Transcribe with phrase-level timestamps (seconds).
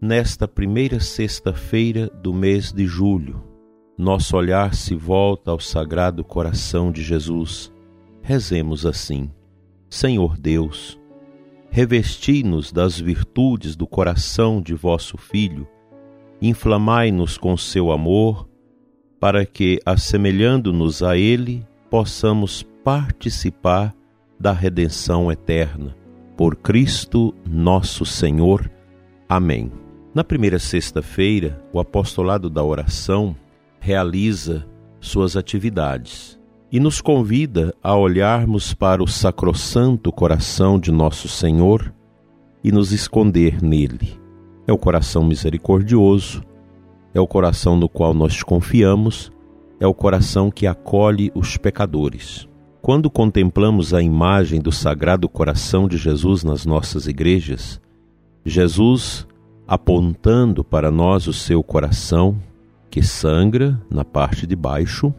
[0.00, 3.42] Nesta primeira sexta-feira do mês de julho,
[3.98, 7.72] nosso olhar se volta ao Sagrado Coração de Jesus.
[8.22, 9.28] Rezemos assim:
[9.90, 10.96] Senhor Deus,
[11.68, 15.66] revesti-nos das virtudes do coração de vosso Filho,
[16.40, 18.48] inflamai-nos com seu amor,
[19.18, 23.92] para que, assemelhando-nos a Ele, possamos participar
[24.38, 25.96] da redenção eterna.
[26.36, 28.70] Por Cristo nosso Senhor.
[29.28, 29.87] Amém.
[30.18, 33.36] Na primeira sexta-feira, o apostolado da oração
[33.78, 34.66] realiza
[34.98, 36.36] suas atividades
[36.72, 41.94] e nos convida a olharmos para o sacrossanto coração de nosso Senhor
[42.64, 44.20] e nos esconder nele.
[44.66, 46.42] É o coração misericordioso,
[47.14, 49.30] é o coração no qual nós confiamos,
[49.78, 52.48] é o coração que acolhe os pecadores.
[52.82, 57.80] Quando contemplamos a imagem do Sagrado Coração de Jesus nas nossas igrejas,
[58.44, 59.24] Jesus
[59.68, 62.38] apontando para nós o seu coração,
[62.90, 65.12] que sangra na parte de baixo,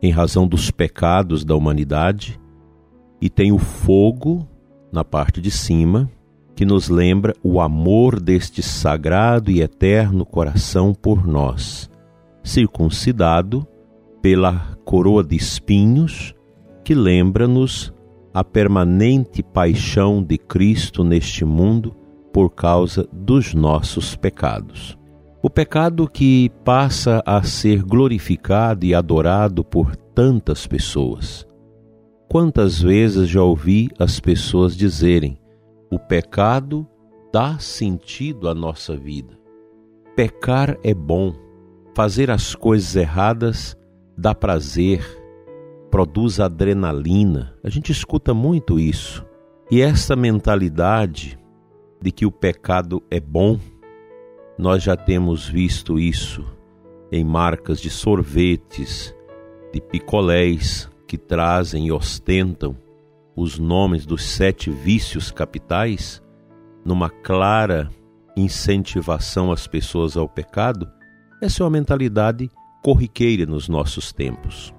[0.00, 2.40] em razão dos pecados da humanidade,
[3.20, 4.46] e tem o fogo
[4.92, 6.08] na parte de cima,
[6.54, 11.90] que nos lembra o amor deste sagrado e eterno coração por nós,
[12.44, 13.66] circuncidado
[14.22, 16.32] pela coroa de espinhos,
[16.84, 17.92] que lembra-nos
[18.32, 21.96] a permanente paixão de Cristo neste mundo
[22.32, 24.96] por causa dos nossos pecados.
[25.42, 31.46] O pecado que passa a ser glorificado e adorado por tantas pessoas.
[32.28, 35.38] Quantas vezes já ouvi as pessoas dizerem:
[35.90, 36.86] o pecado
[37.32, 39.38] dá sentido à nossa vida.
[40.14, 41.32] Pecar é bom,
[41.94, 43.76] fazer as coisas erradas
[44.20, 45.02] dá prazer,
[45.90, 47.54] produz adrenalina.
[47.64, 49.24] A gente escuta muito isso.
[49.70, 51.39] E essa mentalidade
[52.00, 53.58] de que o pecado é bom,
[54.58, 56.44] nós já temos visto isso
[57.12, 59.14] em marcas de sorvetes,
[59.72, 62.76] de picolés que trazem e ostentam
[63.34, 66.22] os nomes dos sete vícios capitais,
[66.84, 67.90] numa clara
[68.36, 70.88] incentivação às pessoas ao pecado,
[71.42, 72.50] essa é uma mentalidade
[72.82, 74.74] corriqueira nos nossos tempos.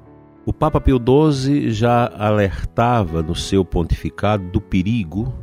[0.45, 5.33] O Papa Pio XII já alertava no seu pontificado do perigo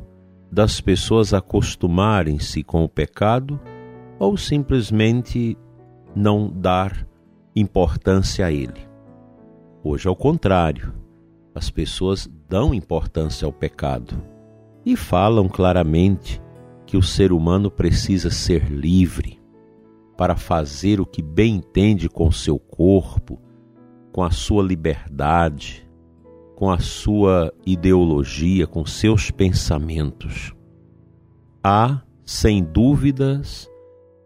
[0.51, 3.61] das pessoas acostumarem-se com o pecado
[4.19, 5.57] ou simplesmente
[6.15, 7.07] não dar
[7.55, 8.89] importância a ele.
[9.83, 10.93] Hoje, ao contrário,
[11.55, 14.21] as pessoas dão importância ao pecado
[14.85, 16.41] e falam claramente
[16.87, 19.39] que o ser humano precisa ser livre
[20.17, 23.41] para fazer o que bem entende com seu corpo,
[24.11, 25.88] com a sua liberdade,
[26.59, 30.53] com a sua ideologia, com seus pensamentos.
[31.63, 33.71] Há, sem dúvidas,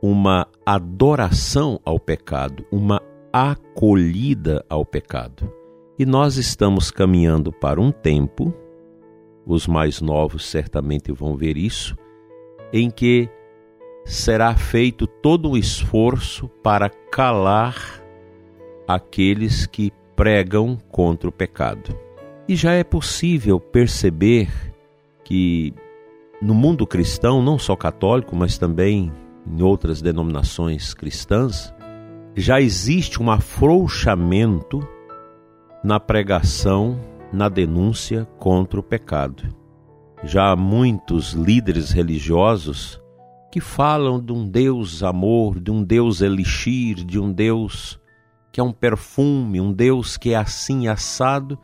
[0.00, 5.52] uma adoração ao pecado, uma acolhida ao pecado.
[5.98, 8.50] E nós estamos caminhando para um tempo,
[9.44, 11.94] os mais novos certamente vão ver isso,
[12.72, 13.28] em que
[14.06, 18.02] será feito todo um esforço para calar
[18.88, 21.94] aqueles que pregam contra o pecado.
[22.52, 24.50] E já é possível perceber
[25.24, 25.72] que
[26.42, 29.10] no mundo cristão, não só católico, mas também
[29.46, 31.72] em outras denominações cristãs,
[32.36, 34.86] já existe um afrouxamento
[35.82, 37.00] na pregação,
[37.32, 39.44] na denúncia contra o pecado.
[40.22, 43.00] Já há muitos líderes religiosos
[43.50, 47.98] que falam de um Deus amor, de um Deus elixir, de um Deus
[48.52, 51.58] que é um perfume, um Deus que é assim assado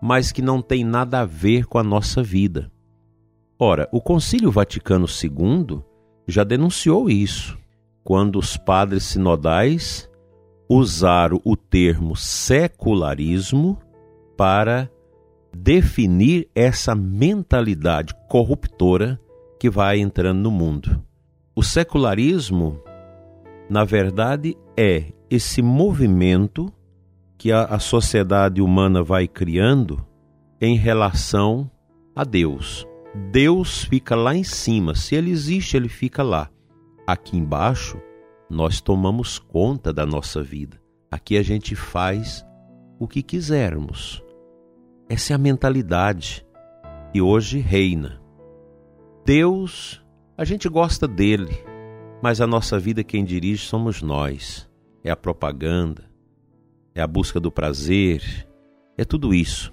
[0.00, 2.70] mas que não tem nada a ver com a nossa vida.
[3.58, 5.82] Ora, o Concílio Vaticano II
[6.26, 7.58] já denunciou isso,
[8.04, 10.08] quando os padres sinodais
[10.68, 13.78] usaram o termo secularismo
[14.36, 14.90] para
[15.52, 19.18] definir essa mentalidade corruptora
[19.58, 21.02] que vai entrando no mundo.
[21.56, 22.80] O secularismo,
[23.68, 26.72] na verdade, é esse movimento
[27.38, 30.04] que a, a sociedade humana vai criando
[30.60, 31.70] em relação
[32.14, 32.86] a Deus.
[33.30, 36.50] Deus fica lá em cima, se ele existe, ele fica lá.
[37.06, 37.98] aqui embaixo
[38.50, 40.80] nós tomamos conta da nossa vida.
[41.10, 42.44] Aqui a gente faz
[42.98, 44.22] o que quisermos.
[45.08, 46.46] Essa é a mentalidade
[47.12, 48.20] que hoje reina.
[49.24, 50.02] Deus,
[50.36, 51.62] a gente gosta dele,
[52.22, 54.68] mas a nossa vida quem dirige somos nós.
[55.04, 56.07] É a propaganda,
[56.98, 58.48] é a busca do prazer,
[58.96, 59.72] é tudo isso.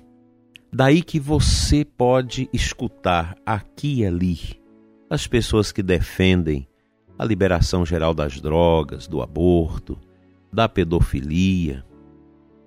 [0.71, 4.61] Daí que você pode escutar aqui e ali
[5.09, 6.67] as pessoas que defendem
[7.17, 9.97] a liberação geral das drogas, do aborto,
[10.53, 11.83] da pedofilia.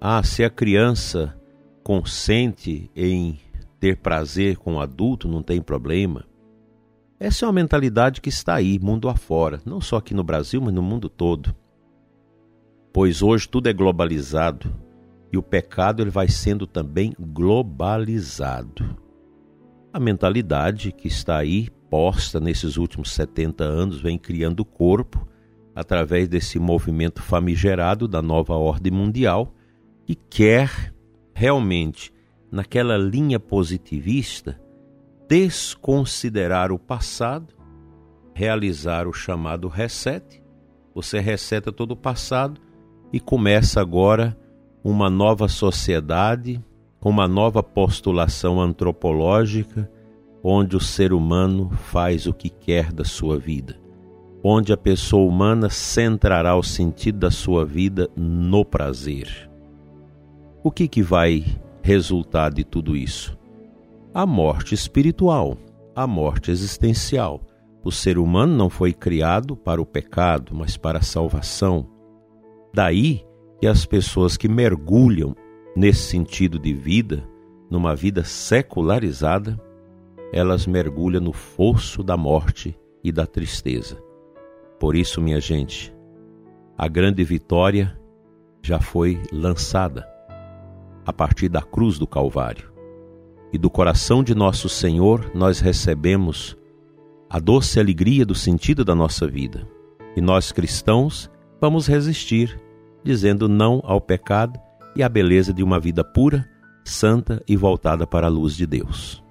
[0.00, 1.38] Ah, se a criança
[1.84, 3.38] consente em
[3.78, 6.24] ter prazer com o adulto, não tem problema.
[7.20, 10.74] Essa é uma mentalidade que está aí, mundo afora, não só aqui no Brasil, mas
[10.74, 11.54] no mundo todo.
[12.92, 14.74] Pois hoje tudo é globalizado
[15.32, 18.96] e o pecado ele vai sendo também globalizado.
[19.92, 25.26] A mentalidade que está aí posta nesses últimos 70 anos vem criando o corpo
[25.74, 29.54] através desse movimento famigerado da nova ordem mundial
[30.06, 30.92] e quer
[31.34, 32.12] realmente
[32.50, 34.60] naquela linha positivista
[35.28, 37.54] desconsiderar o passado,
[38.34, 40.42] realizar o chamado reset.
[40.94, 42.60] Você reseta todo o passado
[43.12, 44.36] e começa agora
[44.82, 46.62] uma nova sociedade,
[47.00, 49.90] uma nova postulação antropológica,
[50.42, 53.76] onde o ser humano faz o que quer da sua vida,
[54.42, 59.50] onde a pessoa humana centrará o sentido da sua vida no prazer.
[60.62, 61.44] O que, que vai
[61.82, 63.36] resultar de tudo isso?
[64.12, 65.56] A morte espiritual,
[65.94, 67.40] a morte existencial.
[67.84, 71.97] O ser humano não foi criado para o pecado, mas para a salvação.
[72.72, 73.24] Daí
[73.60, 75.34] que as pessoas que mergulham
[75.74, 77.28] nesse sentido de vida,
[77.70, 79.60] numa vida secularizada,
[80.32, 84.02] elas mergulham no fosso da morte e da tristeza.
[84.78, 85.94] Por isso, minha gente,
[86.76, 87.98] a grande vitória
[88.62, 90.06] já foi lançada
[91.04, 92.72] a partir da cruz do Calvário.
[93.52, 96.56] E do coração de nosso Senhor nós recebemos
[97.30, 99.66] a doce alegria do sentido da nossa vida.
[100.14, 102.60] E nós cristãos vamos resistir,
[103.02, 104.58] dizendo não ao pecado
[104.94, 106.48] e à beleza de uma vida pura,
[106.84, 109.22] santa e voltada para a luz de Deus.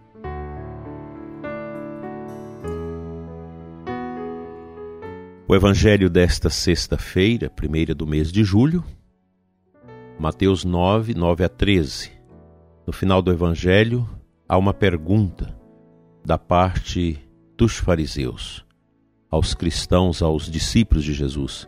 [5.50, 8.84] O evangelho desta sexta-feira, primeira do mês de julho,
[10.20, 12.12] Mateus 9, 9 a 13.
[12.86, 14.08] No final do evangelho,
[14.48, 15.58] há uma pergunta
[16.26, 17.18] da parte
[17.56, 18.66] dos fariseus
[19.30, 21.68] aos cristãos, aos discípulos de Jesus: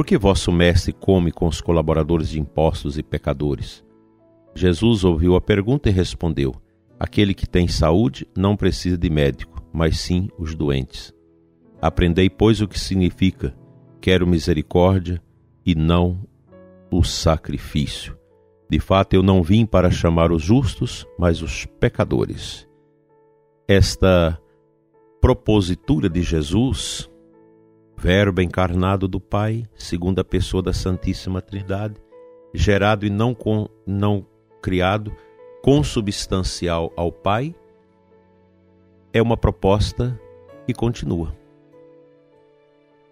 [0.00, 3.84] Por que vosso mestre come com os colaboradores de impostos e pecadores?
[4.54, 6.54] Jesus ouviu a pergunta e respondeu:
[6.98, 11.12] Aquele que tem saúde não precisa de médico, mas sim os doentes.
[11.82, 13.54] Aprendei, pois, o que significa:
[14.00, 15.22] quero misericórdia
[15.66, 16.26] e não
[16.90, 18.16] o sacrifício.
[18.70, 22.66] De fato, eu não vim para chamar os justos, mas os pecadores.
[23.68, 24.40] Esta
[25.20, 27.09] propositura de Jesus,
[28.00, 31.96] Verbo encarnado do Pai, segunda pessoa da Santíssima Trindade,
[32.54, 34.26] gerado e não, com, não
[34.62, 35.14] criado,
[35.62, 37.54] consubstancial ao Pai,
[39.12, 40.18] é uma proposta
[40.66, 41.36] que continua.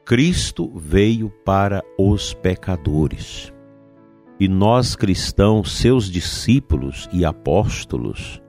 [0.07, 3.53] Cristo veio para os pecadores.
[4.41, 8.41] E nós cristãos, seus discípulos e apóstolos,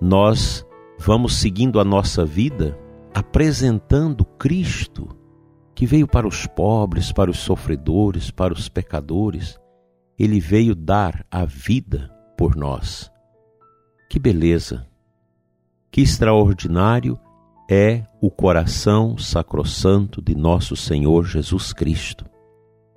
[0.00, 0.66] nós
[0.98, 2.78] vamos seguindo a nossa vida
[3.12, 5.19] apresentando Cristo,
[5.80, 9.58] que veio para os pobres, para os sofredores, para os pecadores.
[10.18, 13.10] Ele veio dar a vida por nós.
[14.10, 14.86] Que beleza!
[15.90, 17.18] Que extraordinário
[17.66, 22.26] é o coração sacrossanto de nosso Senhor Jesus Cristo.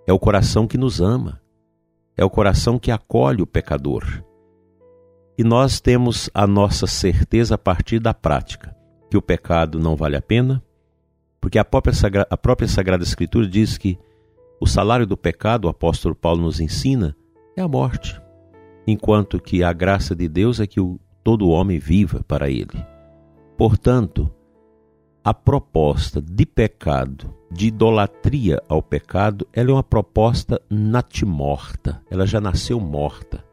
[0.05, 1.41] É o coração que nos ama
[2.17, 4.03] é o coração que acolhe o pecador.
[5.37, 8.75] E nós temos a nossa certeza a partir da prática
[9.09, 10.61] que o pecado não vale a pena,
[11.43, 13.99] porque a própria, Sagra a própria Sagrada Escritura diz que
[14.61, 17.17] o salário do pecado, o apóstolo Paulo nos ensina,
[17.53, 18.17] é a morte,
[18.87, 22.81] enquanto que a graça de Deus é que o, todo homem viva para ele.
[23.57, 24.31] Portanto,
[25.21, 32.39] a proposta de pecado, de idolatria ao pecado, ela é uma proposta natimorta, ela já
[32.39, 33.43] nasceu morta,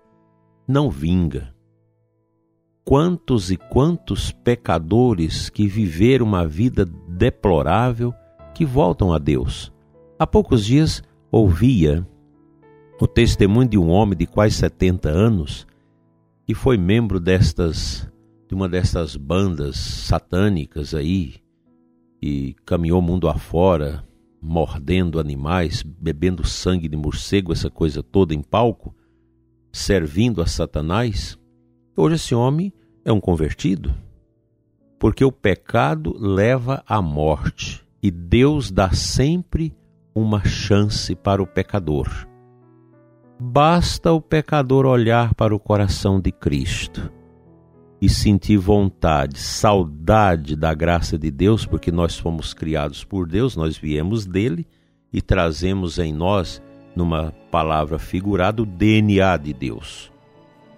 [0.64, 1.52] não vinga.
[2.84, 6.88] Quantos e quantos pecadores que viveram uma vida
[7.20, 8.14] deplorável
[8.54, 9.70] que voltam a Deus.
[10.18, 12.06] Há poucos dias ouvia
[12.98, 15.66] o testemunho de um homem de quase 70 anos
[16.46, 18.10] que foi membro destas
[18.48, 21.34] de uma dessas bandas satânicas aí,
[22.20, 24.02] e caminhou mundo afora
[24.42, 28.94] mordendo animais, bebendo sangue de morcego, essa coisa toda em palco,
[29.70, 31.38] servindo a Satanás,
[31.94, 32.72] hoje esse homem
[33.04, 33.94] é um convertido.
[35.00, 39.74] Porque o pecado leva à morte e Deus dá sempre
[40.14, 42.06] uma chance para o pecador.
[43.38, 47.10] Basta o pecador olhar para o coração de Cristo
[47.98, 53.78] e sentir vontade, saudade da graça de Deus, porque nós fomos criados por Deus, nós
[53.78, 54.66] viemos dele
[55.10, 56.62] e trazemos em nós,
[56.94, 60.12] numa palavra figurada, o DNA de Deus,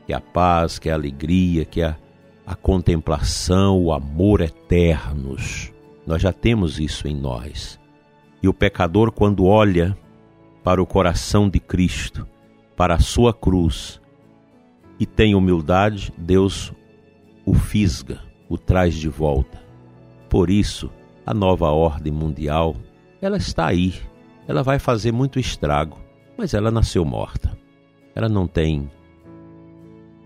[0.07, 1.97] que é a paz, que é a alegria, que é a,
[2.46, 5.72] a contemplação, o amor eternos.
[6.06, 7.78] Nós já temos isso em nós.
[8.42, 9.96] E o pecador, quando olha
[10.62, 12.26] para o coração de Cristo,
[12.76, 14.00] para a sua cruz,
[14.99, 16.72] e tem humildade, Deus
[17.44, 19.62] o fisga, o traz de volta.
[20.28, 20.90] Por isso,
[21.26, 22.76] a nova ordem mundial,
[23.20, 23.94] ela está aí.
[24.46, 25.99] Ela vai fazer muito estrago,
[26.37, 27.56] mas ela nasceu morta.
[28.14, 28.90] Ela não tem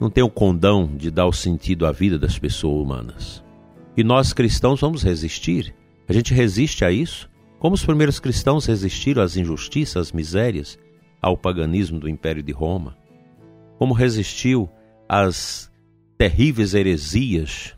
[0.01, 3.45] não tem o condão de dar o sentido à vida das pessoas humanas.
[3.97, 5.75] E nós cristãos vamos resistir.
[6.07, 10.79] A gente resiste a isso, como os primeiros cristãos resistiram às injustiças, às misérias,
[11.21, 12.97] ao paganismo do Império de Roma.
[13.79, 14.69] Como resistiu
[15.09, 15.73] às
[16.19, 17.75] terríveis heresias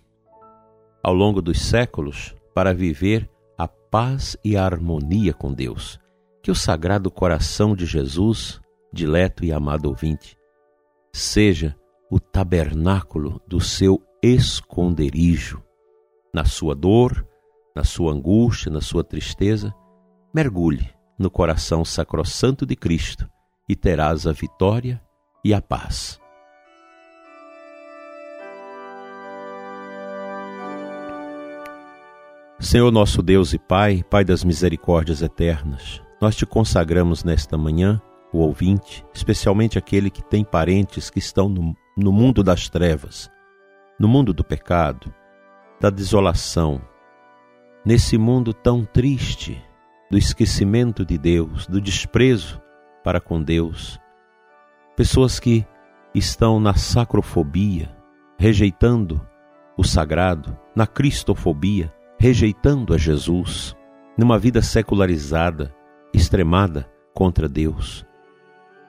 [1.03, 5.99] ao longo dos séculos para viver a paz e a harmonia com Deus.
[6.43, 8.61] Que o sagrado coração de Jesus,
[8.93, 10.37] dileto e amado ouvinte,
[11.13, 11.77] seja
[12.11, 15.63] o tabernáculo do seu esconderijo,
[16.35, 17.27] na sua dor,
[17.77, 19.75] na sua angústia, na sua tristeza,
[20.35, 20.89] mergulhe
[21.19, 23.29] no coração sacrossanto de Cristo
[23.69, 25.03] e terás a vitória
[25.45, 26.21] e a paz.
[32.61, 38.39] Senhor nosso Deus e Pai, Pai das misericórdias eternas, nós te consagramos nesta manhã o
[38.39, 43.29] ouvinte, especialmente aquele que tem parentes que estão no, no mundo das trevas,
[43.99, 45.13] no mundo do pecado,
[45.81, 46.81] da desolação,
[47.85, 49.61] nesse mundo tão triste,
[50.09, 52.63] do esquecimento de Deus, do desprezo
[53.03, 53.99] para com Deus.
[54.97, 55.67] Pessoas que
[56.15, 57.91] estão na sacrofobia,
[58.39, 59.21] rejeitando
[59.77, 63.77] o sagrado, na cristofobia, rejeitando a Jesus,
[64.17, 65.75] numa vida secularizada,
[66.15, 68.08] extremada contra Deus.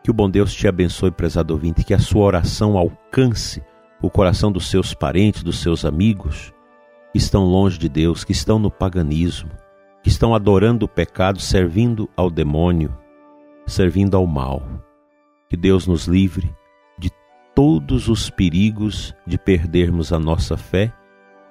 [0.10, 3.62] Que o bom Deus te abençoe, prezado ouvinte, que a sua oração alcance
[4.02, 6.52] o coração dos seus parentes, dos seus amigos
[7.12, 9.52] que estão longe de Deus, que estão no paganismo,
[10.02, 12.92] que estão adorando o pecado, servindo ao demônio,
[13.68, 14.64] servindo ao mal.
[15.48, 16.52] Que Deus nos livre
[16.98, 17.12] de
[17.54, 20.92] todos os perigos de perdermos a nossa fé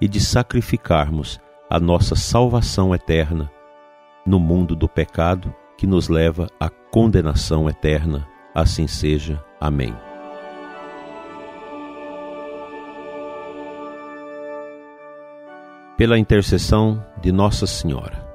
[0.01, 1.39] e de sacrificarmos
[1.69, 3.49] a nossa salvação eterna
[4.25, 8.27] no mundo do pecado que nos leva à condenação eterna.
[8.53, 9.43] Assim seja.
[9.59, 9.95] Amém.
[15.97, 18.25] Pela intercessão de Nossa Senhora,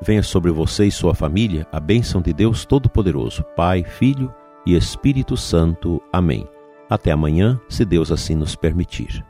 [0.00, 4.32] venha sobre você e sua família a bênção de Deus Todo-Poderoso, Pai, Filho
[4.64, 6.00] e Espírito Santo.
[6.12, 6.48] Amém.
[6.88, 9.24] Até amanhã, se Deus assim nos permitir.